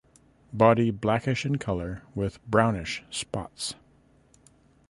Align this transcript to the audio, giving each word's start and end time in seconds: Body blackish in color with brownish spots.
Body 0.51 0.89
blackish 0.89 1.45
in 1.45 1.59
color 1.59 2.01
with 2.15 2.43
brownish 2.47 3.03
spots. 3.11 3.75